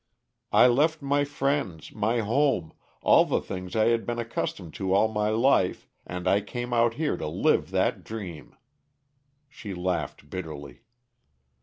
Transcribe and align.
"I 0.51 0.65
left 0.65 1.03
my 1.03 1.23
friends, 1.23 1.91
my 1.93 2.21
home, 2.21 2.73
all 3.03 3.23
the 3.23 3.39
things 3.39 3.75
I 3.75 3.89
had 3.89 4.03
been 4.03 4.17
accustomed 4.17 4.73
to 4.81 4.95
all 4.95 5.07
my 5.09 5.29
life, 5.29 5.87
and 6.07 6.27
I 6.27 6.41
came 6.41 6.73
out 6.73 6.95
here 6.95 7.15
to 7.17 7.27
live 7.27 7.69
that 7.69 8.03
dream!" 8.03 8.55
She 9.47 9.75
laughed 9.75 10.27
bitterly. 10.27 10.81